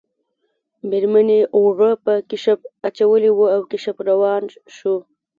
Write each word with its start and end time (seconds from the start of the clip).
میرمنې 0.89 1.39
اوړه 1.57 1.91
په 2.05 2.13
کشپ 2.29 2.59
اچولي 2.87 3.31
وو 3.33 3.45
او 3.55 3.61
کشپ 3.71 3.97
روان 4.09 4.43
شو 4.75 4.95